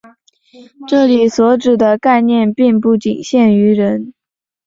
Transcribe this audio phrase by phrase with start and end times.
[0.87, 4.15] 这里所指的概念并不仅限于人。